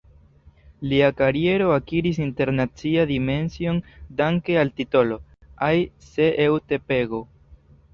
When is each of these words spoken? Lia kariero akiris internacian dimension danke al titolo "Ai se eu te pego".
Lia 0.93 1.09
kariero 1.19 1.67
akiris 1.73 2.17
internacian 2.25 3.07
dimension 3.13 3.81
danke 4.25 4.59
al 4.67 4.75
titolo 4.83 5.23
"Ai 5.71 5.75
se 6.13 6.35
eu 6.49 6.63
te 6.73 6.87
pego". 6.93 7.27